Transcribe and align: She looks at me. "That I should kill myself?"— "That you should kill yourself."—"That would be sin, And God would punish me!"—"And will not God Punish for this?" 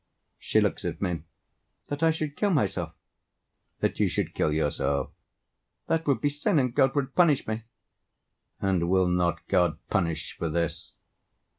She 0.39 0.59
looks 0.61 0.83
at 0.83 0.99
me. 0.99 1.21
"That 1.89 2.01
I 2.01 2.09
should 2.09 2.35
kill 2.35 2.49
myself?"— 2.49 2.93
"That 3.81 3.99
you 3.99 4.09
should 4.09 4.33
kill 4.33 4.51
yourself."—"That 4.51 6.07
would 6.07 6.21
be 6.21 6.29
sin, 6.29 6.57
And 6.57 6.73
God 6.73 6.95
would 6.95 7.13
punish 7.13 7.45
me!"—"And 7.45 8.89
will 8.89 9.07
not 9.07 9.47
God 9.47 9.77
Punish 9.91 10.35
for 10.37 10.49
this?" 10.49 10.95